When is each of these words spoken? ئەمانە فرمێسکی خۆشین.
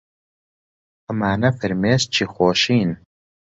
ئەمانە 1.07 1.49
فرمێسکی 1.59 2.25
خۆشین. 2.33 2.91